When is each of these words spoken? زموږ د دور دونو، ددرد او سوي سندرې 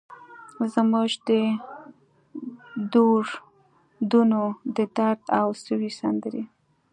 زموږ 0.73 1.11
د 1.27 1.29
دور 2.93 3.23
دونو، 4.11 4.41
ددرد 4.77 5.21
او 5.39 5.47
سوي 5.65 5.89
سندرې 5.99 6.43